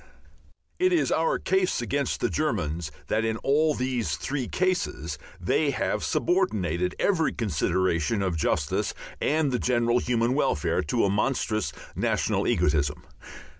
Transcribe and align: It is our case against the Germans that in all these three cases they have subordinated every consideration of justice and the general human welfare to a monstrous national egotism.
It 0.79 0.91
is 0.91 1.11
our 1.11 1.37
case 1.37 1.79
against 1.79 2.21
the 2.21 2.29
Germans 2.31 2.91
that 3.05 3.23
in 3.23 3.37
all 3.43 3.75
these 3.75 4.15
three 4.17 4.47
cases 4.47 5.19
they 5.39 5.69
have 5.69 6.03
subordinated 6.03 6.95
every 6.97 7.31
consideration 7.31 8.23
of 8.23 8.35
justice 8.35 8.95
and 9.21 9.51
the 9.51 9.59
general 9.59 9.99
human 9.99 10.33
welfare 10.33 10.81
to 10.81 11.05
a 11.05 11.11
monstrous 11.11 11.71
national 11.95 12.47
egotism. 12.47 13.03